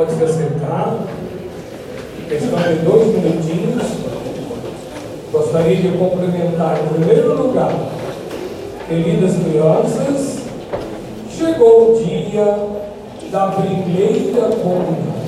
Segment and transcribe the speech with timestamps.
[0.00, 0.96] Pode se acercar.
[2.26, 3.82] Questão de dois minutinhos.
[5.30, 7.70] Gostaria de cumprimentar, em primeiro lugar,
[8.88, 10.38] queridas crianças,
[11.36, 12.56] chegou o dia
[13.30, 15.20] da primeira comunhão.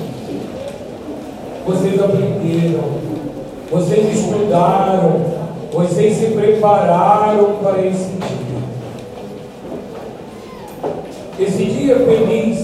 [1.67, 2.83] Vocês aprenderam,
[3.69, 5.21] vocês estudaram,
[5.71, 8.63] vocês se prepararam para esse dia.
[11.39, 12.62] Esse dia feliz,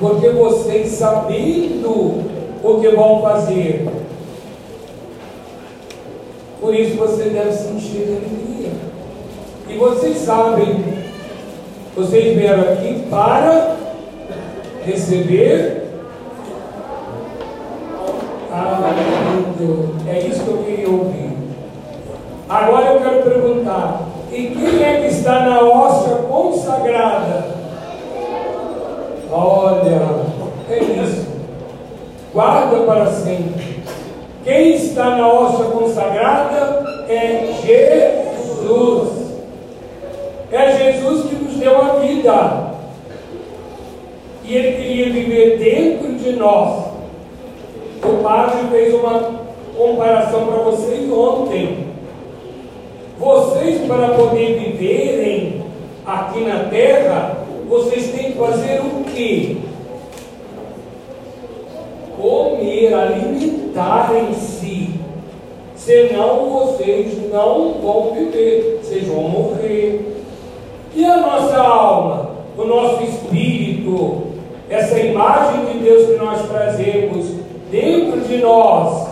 [0.00, 2.24] porque vocês sabendo
[2.64, 3.86] o que vão fazer,
[6.60, 8.70] por isso você deve sentir alegria.
[9.68, 10.82] E vocês sabem,
[11.94, 13.76] vocês vieram aqui para
[14.84, 15.80] receber
[20.08, 21.30] é isso que eu queria ouvir.
[22.48, 27.59] Agora eu quero perguntar: e quem é que está na hóstia consagrada?
[29.32, 30.26] Olha,
[30.68, 31.26] é isso.
[32.32, 33.80] Guarda para sempre.
[34.44, 39.08] Quem está na hóstia consagrada é Jesus.
[40.50, 42.70] É Jesus que nos deu a vida.
[44.44, 46.86] E Ele queria viver dentro de nós.
[48.02, 49.40] O padre fez uma
[49.76, 51.86] comparação para vocês ontem.
[53.18, 55.62] Vocês, para poder viverem
[56.06, 57.36] aqui na terra,
[57.68, 59.56] vocês têm que fazer o quê?
[62.16, 64.90] Comer, alimentar em si.
[65.76, 70.24] Senão vocês não vão viver, vocês vão morrer.
[70.94, 74.22] E a nossa alma, o nosso espírito,
[74.68, 77.26] essa imagem de Deus que nós trazemos
[77.70, 79.08] dentro de nós,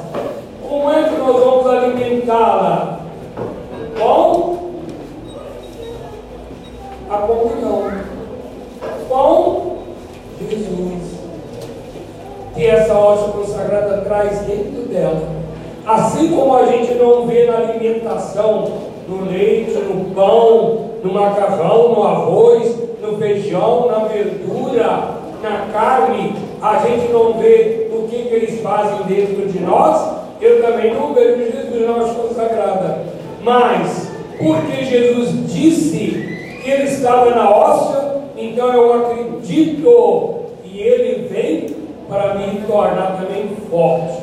[0.69, 2.68] como é que nós vamos alimentá-la?
[12.89, 15.21] Essa hóstia consagrada traz dentro dela.
[15.87, 18.67] Assim como a gente não vê na alimentação,
[19.07, 25.11] no leite, no pão, no macarrão, no arroz, no feijão, na verdura,
[25.43, 30.63] na carne, a gente não vê o que, que eles fazem dentro de nós, eu
[30.63, 33.05] também não vejo Jesus na hóstia consagrada.
[33.43, 41.78] Mas, porque Jesus disse que ele estava na hóstia, então eu acredito e ele vem
[42.09, 44.23] para me tornar também forte.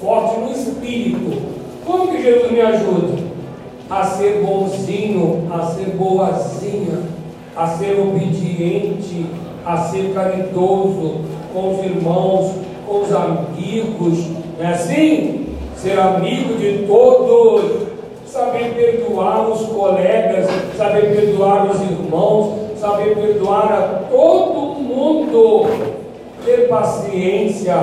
[0.00, 1.42] Forte no espírito.
[1.84, 3.26] Como que Jesus me ajuda?
[3.88, 6.98] A ser bonzinho, a ser boazinha,
[7.56, 9.26] a ser obediente,
[9.64, 11.20] a ser caridoso
[11.52, 12.52] com os irmãos,
[12.86, 14.26] com os amigos,
[14.58, 15.46] não é assim?
[15.76, 17.86] ser amigo de todos,
[18.26, 25.66] saber perdoar os colegas, saber perdoar os irmãos, saber perdoar a todo mundo,
[26.46, 27.76] ter paciência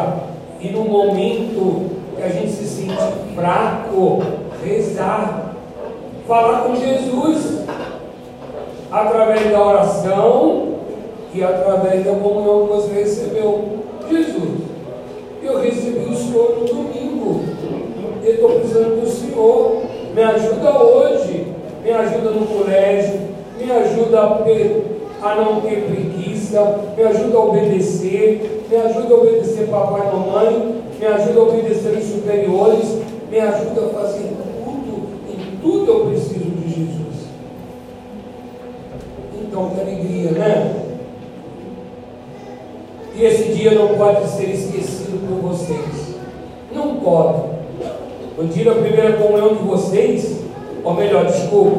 [0.60, 2.96] e no momento que a gente se sente
[3.36, 4.24] fraco,
[4.66, 5.54] rezar,
[6.28, 7.64] falar com Jesus
[8.92, 10.74] através da oração
[11.36, 13.84] e através da comunhão que você recebeu.
[14.10, 14.62] Jesus,
[15.44, 17.04] eu recebi o Senhor no domingo
[18.24, 19.84] eu estou precisando do Senhor.
[20.16, 21.48] Me ajuda hoje,
[21.84, 23.20] me ajuda no colégio,
[23.58, 24.22] me ajuda
[25.22, 30.82] a, não ter preguiça, me ajuda a obedecer, me ajuda a obedecer papai e mamãe,
[31.00, 32.98] me ajuda a obedecer os superiores,
[33.30, 34.32] me ajuda a fazer
[34.64, 37.28] tudo, em tudo eu preciso de Jesus.
[39.42, 40.84] Então, que alegria, né?
[43.16, 46.16] E esse dia não pode ser esquecido por vocês.
[46.74, 47.54] Não pode.
[48.38, 50.40] No dia da primeira comunhão de vocês,
[50.84, 51.78] ou melhor, desculpa,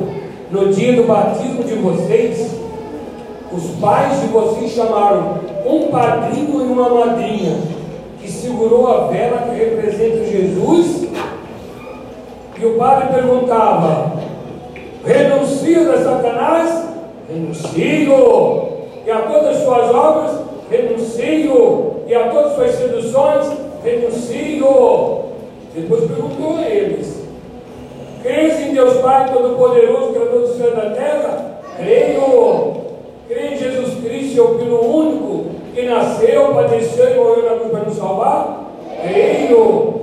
[0.51, 2.64] no dia do batismo de vocês,
[3.55, 7.57] os pais de vocês chamaram um padrinho e uma madrinha
[8.21, 11.09] que segurou a vela que representa Jesus.
[12.61, 14.13] E o padre perguntava:
[15.05, 16.85] renuncio a Satanás?
[17.29, 18.75] Renuncio.
[19.07, 20.41] E a todas as suas obras?
[20.71, 21.95] Renuncio.
[22.07, 23.47] E a todas as suas seduções?
[23.85, 25.25] Renuncio.
[25.75, 27.23] Depois perguntou a eles:
[28.23, 31.61] Crês em Deus Pai Todo-Poderoso, Criador do céu e da terra?
[31.77, 32.84] Creio.
[33.29, 37.85] Creio em Jesus Cristo, seu Filho único, que nasceu, padeceu e morreu na cruz para
[37.85, 38.71] nos salvar?
[39.03, 39.95] Creio.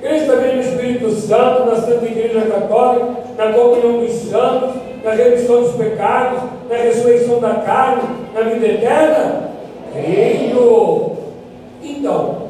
[0.00, 3.06] Creio também no Espírito Santo, na Santa Igreja Católica,
[3.36, 6.40] na comunhão dos santos, na remissão dos pecados,
[6.70, 8.02] na ressurreição da carne,
[8.34, 9.50] na vida eterna?
[9.92, 11.12] Creio.
[11.82, 12.48] Então,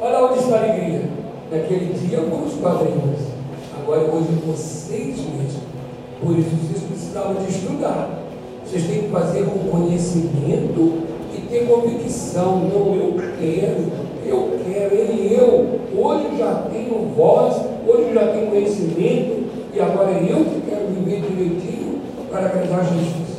[0.00, 1.02] Olha onde está a alegria.
[1.50, 3.20] Naquele dia com os padrinhos.
[3.80, 5.62] Agora hoje vocês mesmos.
[6.20, 8.15] Por isso vocês precisavam de estudar.
[8.66, 11.02] Vocês têm que fazer com conhecimento
[11.32, 13.92] e ter convicção, não, eu quero,
[14.26, 20.26] eu quero, ele eu, hoje já tenho voz, hoje já tenho conhecimento, e agora é
[20.28, 23.38] eu que quero viver direitinho para agradar Jesus.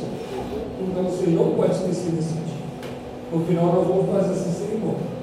[0.80, 2.58] Então você não pode esquecer desse dia.
[3.30, 5.18] No final nós vamos fazer essa cerimônia.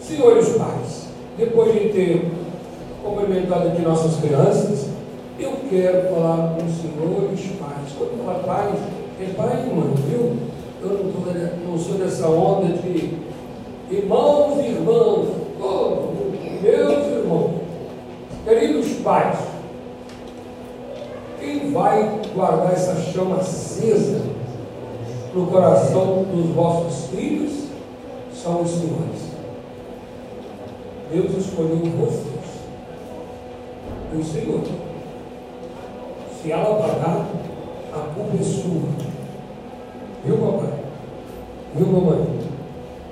[0.00, 2.30] Senhores pais, depois de ter
[3.02, 4.87] cumprimentado aqui nossas crianças,
[5.68, 7.92] quero falar com os senhores pais.
[7.96, 8.80] Quando fala pais,
[9.20, 10.36] é pai e mãe, viu?
[10.80, 13.18] Eu não, tô, não sou dessa onda de
[13.90, 15.28] irmãos e irmãs,
[15.60, 16.12] oh,
[16.62, 17.50] meus irmãos,
[18.44, 19.38] queridos pais,
[21.40, 24.20] quem vai guardar essa chama acesa
[25.34, 27.68] no coração dos vossos filhos
[28.32, 29.28] são os senhores.
[31.10, 32.38] Deus escolheu vocês,
[34.14, 34.87] o Senhor.
[36.48, 37.26] Se ela pagar,
[37.92, 38.88] a culpa é sua.
[40.24, 40.72] Viu, papai?
[41.76, 42.26] Viu, mamãe?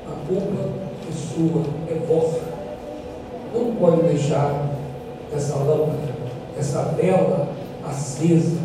[0.07, 0.71] A culpa
[1.07, 2.41] é sua, é vossa.
[3.53, 4.71] Não pode deixar
[5.31, 5.99] essa lâmpada,
[6.59, 7.49] essa vela
[7.87, 8.57] acesa,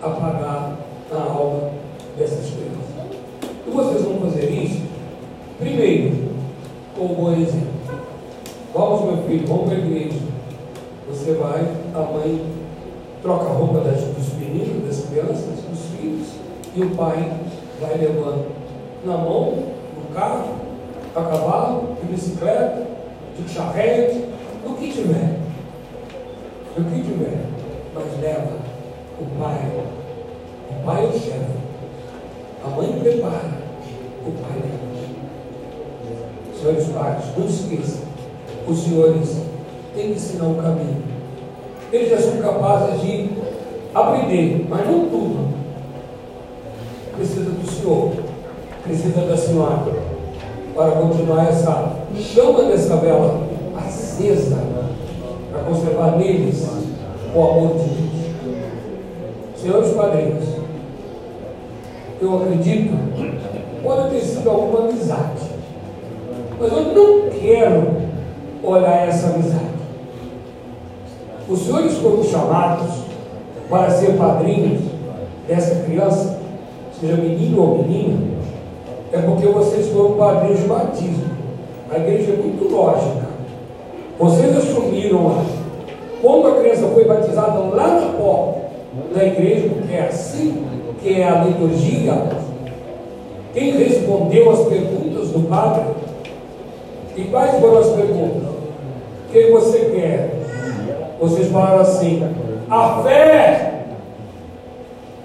[0.00, 0.76] apagar
[1.10, 1.70] na alma
[2.16, 3.50] dessas crianças.
[3.66, 4.80] E vocês vão fazer isso,
[5.58, 6.28] primeiro,
[6.96, 7.66] com um bom exemplo.
[8.72, 9.78] Vamos, meu filho, vamos para.
[13.22, 16.28] Troca a roupa das, dos meninos, das crianças, dos filhos,
[16.74, 17.32] e o pai
[17.80, 18.46] vai levando
[19.04, 19.54] na mão,
[19.96, 20.54] no carro,
[21.14, 22.86] a cavalo, de bicicleta,
[23.36, 24.24] de charrete,
[24.64, 25.38] do que tiver.
[26.76, 27.46] Do que tiver.
[27.94, 28.52] Mas leva
[29.20, 29.84] o pai.
[30.70, 31.58] O pai é o chefe.
[32.64, 33.50] A mãe prepara,
[34.26, 34.88] o pai leva.
[36.60, 38.02] Senhores pais, não esqueçam,
[38.66, 39.36] os senhores
[39.94, 41.17] têm que ensinar o caminho.
[41.90, 43.30] Eles já são capazes de
[43.94, 45.48] aprender, mas não tudo.
[47.16, 48.12] Precisa do senhor,
[48.82, 49.86] precisa da senhora,
[50.74, 53.40] para continuar essa chama dessa vela
[53.76, 54.58] acesa,
[55.50, 56.68] para conservar neles
[57.34, 58.08] o amor de Deus.
[59.56, 60.44] Senhores padrinhos,
[62.20, 62.92] eu acredito,
[63.82, 65.42] pode ter sido alguma amizade,
[66.60, 67.96] mas eu não quero
[68.62, 69.67] olhar essa amizade.
[71.48, 72.90] Os senhores foram chamados
[73.70, 74.82] para ser padrinhos
[75.46, 76.38] dessa criança,
[77.00, 78.18] seja menino ou menina,
[79.12, 81.24] é porque vocês foram padrinhos de batismo.
[81.90, 83.28] A igreja é muito lógica.
[84.18, 85.44] Vocês assumiram lá.
[86.20, 88.60] Quando a criança foi batizada lá na porta
[89.14, 90.64] da igreja, porque é assim
[91.00, 92.12] que é a liturgia,
[93.54, 95.84] quem respondeu as perguntas do padre?
[97.16, 98.42] E quais foram as perguntas?
[98.42, 100.37] O que você quer?
[101.20, 102.22] Vocês falaram assim,
[102.70, 103.84] a fé.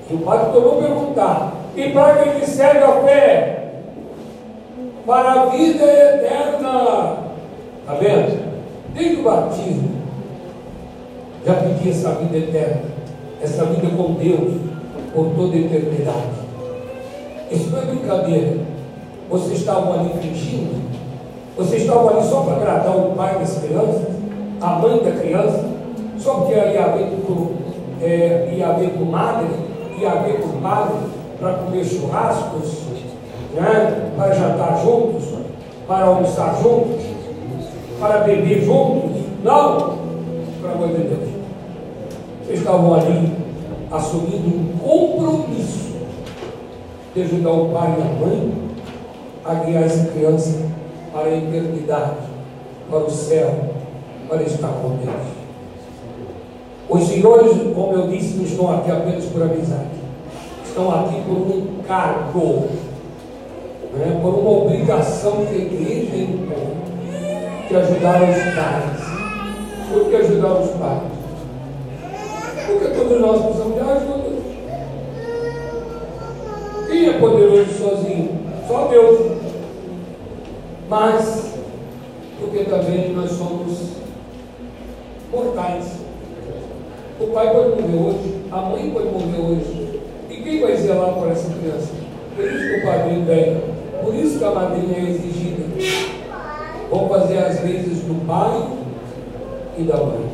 [0.10, 3.74] E o padre tornou a perguntar, e para que ele serve a fé?
[5.06, 7.18] Para a vida eterna.
[7.82, 8.54] Está vendo?
[8.94, 9.92] Desde o batismo,
[11.46, 12.82] já pedi essa vida eterna,
[13.42, 14.62] essa vida com Deus,
[15.14, 16.44] por toda a eternidade.
[17.52, 18.58] Isso não é brincadeira.
[19.30, 20.82] Vocês estavam ali fingindo?
[21.58, 24.08] Vocês estavam ali só para agradar o pai das crianças,
[24.62, 25.73] a mãe da criança,
[26.18, 27.08] só porque ia haver,
[28.02, 29.48] é, ia haver comadre,
[30.00, 30.96] ia haver compadre
[31.40, 32.84] para comer churrascos,
[33.54, 34.12] né?
[34.18, 35.24] para jantar juntos,
[35.88, 37.04] para almoçar juntos,
[38.00, 39.24] para beber juntos.
[39.44, 39.98] Não,
[40.62, 41.30] pelo amor de Deus.
[42.46, 43.34] Vocês estavam ali
[43.92, 45.94] assumindo um compromisso
[47.14, 48.54] de ajudar o pai e a mãe
[49.46, 50.66] a guiar essa criança
[51.12, 52.18] para a eternidade,
[52.90, 53.54] para o céu,
[54.28, 55.43] para estar com Deus.
[56.94, 59.98] Os senhores, como eu disse, não estão aqui apenas por amizade,
[60.64, 62.68] estão aqui por um encargo,
[63.94, 69.04] né, por uma obrigação que a igreja impõe, de ajudar os pais.
[69.92, 71.02] Por que ajudar os pais?
[72.68, 74.34] Porque todos nós precisamos de ajuda.
[76.88, 78.40] Quem é poderoso sozinho?
[78.68, 79.32] Só Deus.
[80.88, 81.56] Mas,
[82.40, 83.80] porque também nós somos
[85.32, 85.93] mortais.
[87.20, 90.02] O pai pode morrer hoje, a mãe pode morrer hoje.
[90.30, 91.94] E quem vai zelar por essa criança?
[92.36, 93.62] Por isso que o padrinho vem.
[94.04, 95.64] Por isso que a madrinha é exigida.
[96.90, 98.68] Vão fazer as vezes do pai
[99.78, 100.26] e da mãe.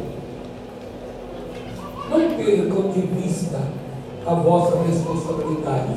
[2.09, 3.59] Não percam de vista
[4.25, 5.95] a vossa responsabilidade.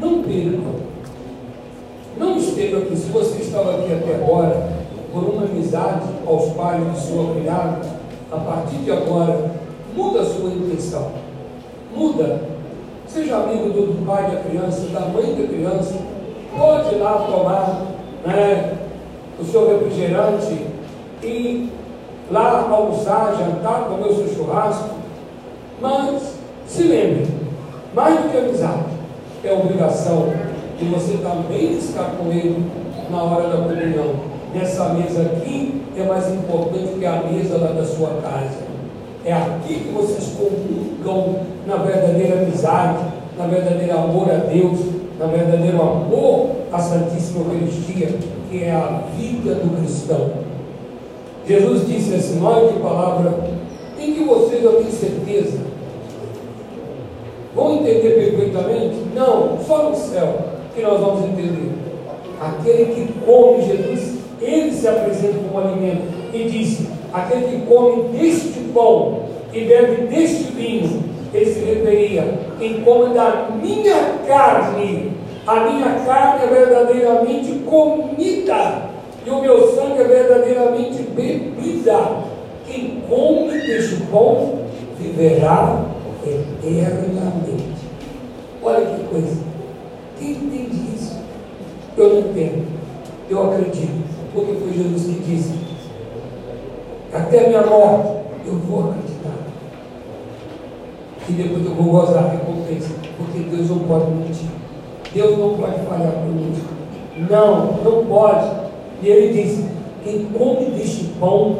[0.00, 0.88] Não percam.
[2.16, 4.72] Não esteja aqui, se você estava aqui até agora,
[5.12, 7.80] por uma amizade aos pais de sua criada,
[8.32, 9.57] a partir de agora,
[9.98, 11.10] muda a sua intenção.
[11.94, 12.40] Muda.
[13.08, 15.94] Seja amigo do pai da criança, da mãe da criança,
[16.56, 17.86] pode ir lá tomar
[18.24, 18.74] né,
[19.40, 20.66] o seu refrigerante
[21.22, 21.72] e
[22.30, 24.90] lá almoçar, jantar, comer o seu churrasco.
[25.80, 26.34] Mas
[26.66, 27.26] se lembre,
[27.94, 28.84] mais do que amizade,
[29.42, 30.26] é obrigação
[30.78, 32.70] de você também estar com ele
[33.10, 34.14] na hora da comunhão.
[34.54, 38.67] Nessa mesa aqui é mais importante que a mesa lá da sua casa.
[39.24, 43.04] É aqui que vocês comungam na verdadeira amizade,
[43.36, 44.80] na verdadeiro amor a Deus,
[45.18, 48.14] na verdadeiro amor à Santíssima Eucaristia,
[48.50, 50.30] que é a vida do cristão.
[51.46, 53.38] Jesus disse assim: olha que palavra,
[53.98, 55.58] em que vocês eu tenho certeza.
[57.54, 58.96] Vão entender perfeitamente?
[59.14, 60.38] Não, só no céu
[60.74, 61.72] que nós vamos entender.
[62.40, 68.60] Aquele que come Jesus, ele se apresenta como alimento e disse: aquele que come deste
[68.74, 69.20] pão
[69.52, 75.12] e bebe deste vinho, ele se referia em come da minha carne.
[75.46, 78.82] A minha carne é verdadeiramente comida
[79.26, 82.28] e o meu sangue é verdadeiramente bebida.
[82.66, 84.60] Quem come deste pão
[84.98, 85.84] viverá
[86.24, 87.64] eternamente.
[88.62, 89.42] Olha que coisa.
[90.18, 91.16] Quem entende isso?
[91.96, 92.66] Eu não entendo.
[93.30, 94.08] Eu acredito.
[94.34, 95.67] Porque foi Jesus que disse:
[97.12, 98.08] Até a minha morte
[98.46, 99.38] eu vou acreditar.
[101.28, 102.94] E depois eu vou gozar a recompensa.
[103.16, 104.48] Porque Deus não pode mentir.
[105.12, 106.56] Deus não pode falhar comigo.
[107.30, 108.50] Não, não pode.
[109.02, 109.68] E ele disse:
[110.04, 111.58] Quem come deste pão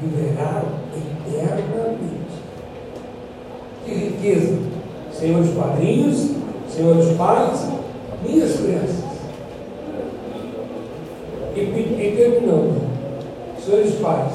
[0.00, 0.62] viverá
[0.96, 2.12] eternamente.
[3.84, 4.58] Que riqueza,
[5.12, 6.30] senhores padrinhos,
[6.68, 7.68] senhores pais,
[8.22, 9.04] minhas crianças.
[11.54, 12.81] E, e terminando,
[13.64, 14.32] senhores pais,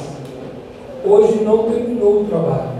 [1.05, 2.77] hoje não terminou o trabalho.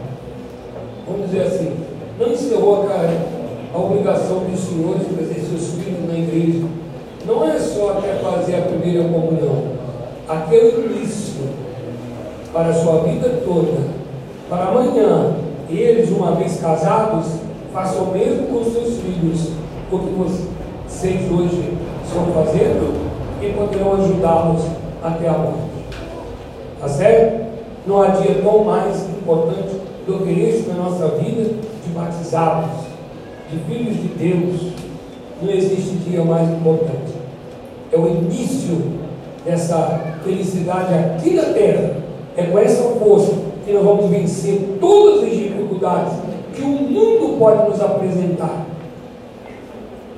[1.08, 1.74] Vamos dizer assim,
[2.20, 6.66] não encerrou a, a obrigação dos senhores de trazer seus filhos na igreja.
[7.26, 9.78] Não é só até fazer a primeira comunhão.
[10.28, 11.44] Aquele início
[12.54, 13.78] para a sua vida toda,
[14.50, 15.36] para amanhã,
[15.70, 17.28] eles, uma vez casados,
[17.74, 19.52] façam o mesmo com seus filhos,
[19.90, 21.74] porque vocês hoje
[22.06, 23.08] estão fazendo
[23.42, 24.64] e poderão ajudá-los
[25.04, 25.67] até a morte.
[26.80, 27.48] Tá certo?
[27.88, 32.70] Não há dia tão mais importante do que este na nossa vida de batizados,
[33.52, 34.74] de filhos de Deus.
[35.42, 37.14] Não existe dia mais importante.
[37.92, 38.82] É o início
[39.46, 41.96] dessa felicidade aqui na terra.
[42.36, 43.34] É com essa força
[43.66, 46.14] que nós vamos vencer todas as dificuldades
[46.54, 48.66] que o mundo pode nos apresentar.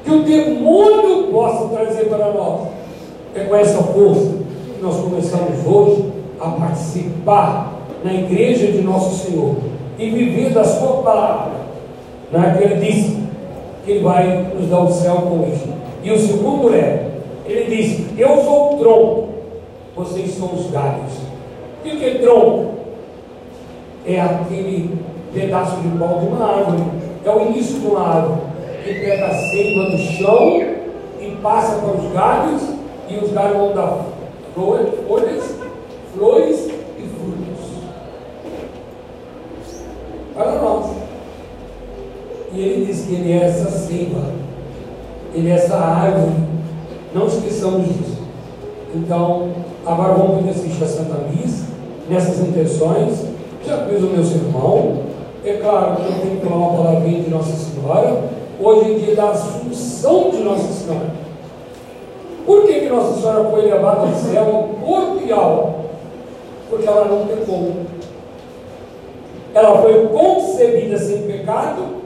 [0.03, 2.67] Que o demônio possa trazer para nós.
[3.35, 4.31] É com essa força
[4.75, 9.55] que nós começamos hoje a participar na igreja de nosso Senhor
[9.97, 11.51] e viver da sua palavra.
[12.31, 12.55] Né?
[12.57, 13.17] Que ele disse
[13.85, 15.67] que ele vai nos dar o céu com isso.
[16.03, 17.07] E o segundo é,
[17.45, 19.29] ele disse, eu sou o tronco,
[19.95, 21.11] vocês são os galhos.
[21.79, 22.73] O que é tronco?
[24.05, 24.97] É aquele
[25.33, 26.83] pedaço de pau de uma árvore.
[27.25, 28.41] É o início de uma árvore.
[28.83, 30.61] Que pega a seiva do chão
[31.19, 32.61] e passa para os galhos,
[33.09, 34.05] e os galhos vão dar
[34.55, 35.48] folhas,
[36.15, 37.65] flores e frutos.
[40.35, 40.85] Para nós.
[42.51, 44.33] E ele diz que ele é essa seiva,
[45.33, 46.33] ele é essa árvore.
[47.13, 48.17] Não esqueçamos disso.
[48.93, 49.49] Então,
[49.85, 51.65] agora vamos assistir a Santa Missa,
[52.09, 53.25] nessas intenções.
[53.65, 55.03] Já fiz o meu sermão.
[55.45, 58.23] É claro que eu tenho que falar uma palavrinha de Nossa Senhora.
[58.59, 61.11] Hoje em dia da Assunção de Nossa Senhora.
[62.45, 65.78] Por que, que Nossa Senhora foi levada ao céu corpo e alma?
[66.69, 67.73] Porque ela não pecou.
[69.53, 71.99] Ela foi concebida sem pecado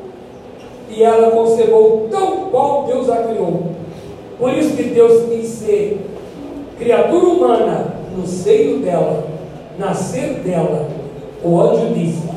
[0.89, 3.63] e ela concebeu tão qual Deus a criou.
[4.37, 6.05] Por isso que Deus quis ser
[6.77, 9.23] criatura humana no seio dela,
[9.77, 10.87] nascer dela.
[11.43, 12.29] O anjo disse,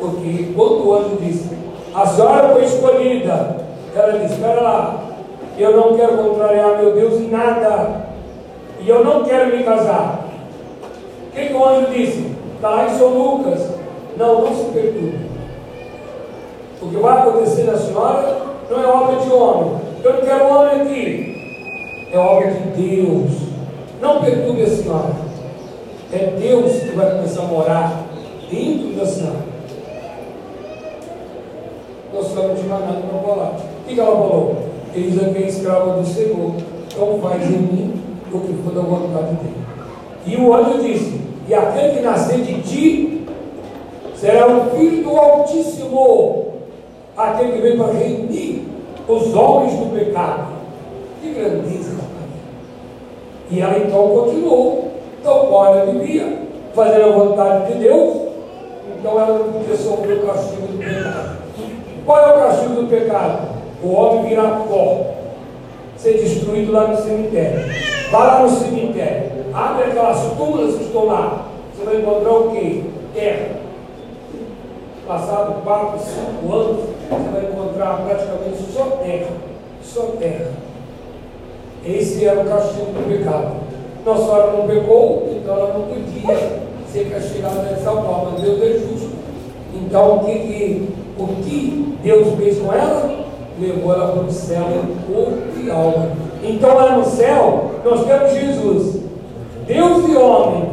[0.00, 1.50] porque quando o anjo disse,
[1.94, 3.56] a senhora foi escolhida,
[3.94, 5.04] ela disse, espera lá,
[5.58, 8.06] eu não quero contrariar meu Deus em nada,
[8.80, 10.21] e eu não quero me casar.
[11.32, 12.18] O que, o anjo disse?
[12.18, 13.70] Em São Lucas,
[14.18, 15.18] não, não se perturbe.
[16.82, 19.80] O que vai acontecer na senhora não é obra de homem.
[20.04, 22.08] Eu não quero homem aqui.
[22.12, 23.30] É obra de Deus.
[24.00, 25.14] Não perturbe a senhora.
[26.12, 28.04] É Deus que vai começar a morar
[28.50, 29.52] dentro da senhora.
[32.12, 33.56] Nós estamos te mandando para falar.
[33.56, 34.56] O que ela falou?
[34.94, 36.52] Eis aqui é escrava do Senhor.
[36.86, 39.71] Então faz em mim o que for da vontade dele.
[40.26, 43.26] E o anjo disse: E aquele que nascer de ti
[44.14, 46.46] será o filho do Altíssimo,
[47.16, 48.62] aquele que veio para remir
[49.08, 50.52] os homens do pecado.
[51.20, 52.02] Que grandeza.
[53.50, 56.38] E ela então continuou, então qual ela vivia,
[56.74, 58.16] fazendo a vontade de Deus,
[58.98, 61.36] então ela não podia sofrer o castigo do pecado.
[62.06, 63.48] Qual é o castigo do pecado?
[63.82, 65.06] O homem virar pó,
[65.96, 67.60] ser destruído lá no cemitério.
[68.10, 69.21] Vá lá no cemitério,
[70.36, 71.46] túmulas que estão lá.
[71.74, 72.82] Você vai encontrar o quê?
[73.14, 73.62] Terra.
[75.06, 79.32] Passado 4, 5 anos, você vai encontrar praticamente só terra.
[79.82, 80.50] Só terra.
[81.84, 83.56] Esse era o castigo do pecado.
[84.04, 88.38] Nossa Senhora não pecou, então ela não podia ser castigada dessa forma.
[88.40, 89.10] Deus é justo.
[89.74, 90.88] Então, o que, que,
[91.18, 93.24] o que Deus fez com ela?
[93.60, 94.66] Levou ela para o céu
[95.06, 96.10] corpo e alma.
[96.42, 99.01] Então, lá no céu, nós temos Jesus,
[99.72, 100.68] Deus e homem.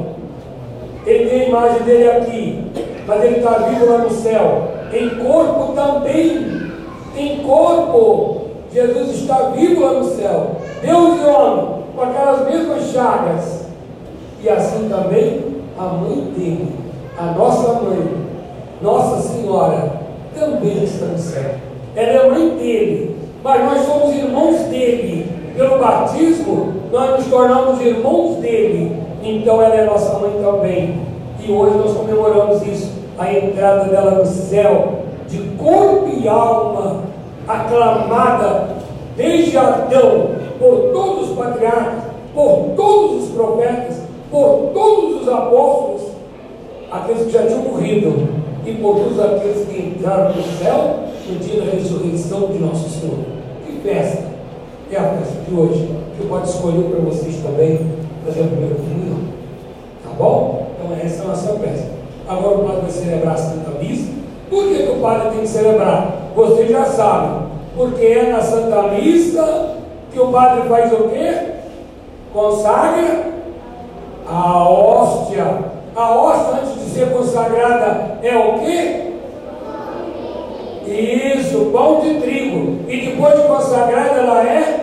[1.06, 2.64] Ele tem a imagem dele aqui,
[3.08, 4.68] mas ele está vivo lá no céu.
[4.94, 6.72] Em corpo também.
[7.16, 8.42] Em corpo.
[8.72, 10.58] Jesus está vivo lá no céu.
[10.82, 13.66] Deus e homem, com aquelas mesmas chagas.
[14.42, 16.76] E assim também a mãe dele,
[17.18, 18.30] a nossa mãe,
[18.82, 19.92] Nossa Senhora,
[20.38, 21.56] também está no céu.
[21.96, 25.29] Ela é mãe dele, mas nós somos irmãos dele.
[25.56, 28.96] Pelo batismo, nós nos tornamos irmãos dele.
[29.24, 31.00] Então ela é nossa mãe também.
[31.42, 37.04] E hoje nós comemoramos isso, a entrada dela no céu, de corpo e alma,
[37.48, 38.70] aclamada
[39.16, 40.30] desde Adão,
[40.60, 42.04] por todos os patriarcas,
[42.34, 46.02] por todos os profetas, por todos os apóstolos,
[46.92, 48.30] aqueles que já tinham morrido,
[48.66, 53.18] e por todos aqueles que entraram no céu no dia da ressurreição de nosso Senhor.
[53.66, 54.24] Que festa!
[54.92, 57.80] É a festa de hoje, que pode escolher para vocês também
[58.26, 59.20] fazer a primeira comunhão.
[60.04, 60.68] Tá bom?
[60.76, 61.92] Então essa é a nossa festa.
[62.28, 64.12] Agora o padre vai celebrar a Santa Missa.
[64.50, 66.32] Por que, que o padre tem que celebrar?
[66.36, 67.50] Vocês já sabem.
[67.76, 69.76] Porque é na Santa Missa
[70.12, 71.34] que o padre faz o quê?
[72.34, 73.26] Consagra
[74.28, 75.66] a hóstia.
[75.96, 79.10] A hóstia, antes de ser consagrada, é o quê?
[80.88, 82.80] Isso, pão de trigo.
[82.88, 84.80] E depois de consagrada, ela é?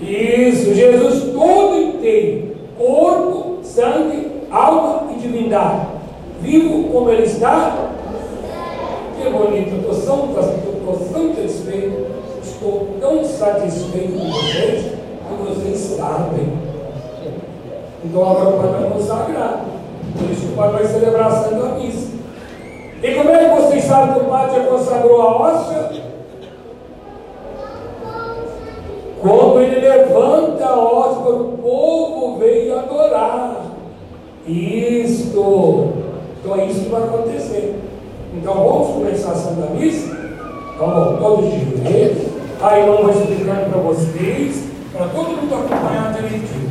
[0.00, 4.28] Isso, Jesus todo inteiro, corpo, sangue,
[5.58, 5.86] e divindade.
[6.40, 7.90] Vivo como ele está?
[9.20, 10.28] Que bonito, eu estou
[11.12, 16.52] tão, satisfeito estou tão satisfeito com vocês que vocês sabem.
[18.04, 19.64] Então agora o Pai vai consagrar.
[20.16, 22.16] Por isso o Pai vai celebrar a Santa Missa.
[23.02, 26.08] E como é que vocês sabem que o Pai já consagrou a hóstia?
[29.20, 33.67] Quando ele levanta a hóstia o povo veio adorar.
[34.48, 35.92] Isto.
[36.40, 37.78] Então é isso que vai acontecer.
[38.34, 40.16] Então vamos começar a Santa Missa?
[40.74, 42.28] Então vamos todos de joelhos.
[42.60, 46.67] Aí eu vou explicando para vocês, para todo mundo acompanhar direitinho.